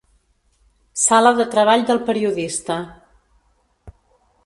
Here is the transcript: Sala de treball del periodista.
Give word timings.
Sala 1.01 1.35
de 1.41 1.47
treball 1.53 1.85
del 1.91 2.01
periodista. 2.09 2.81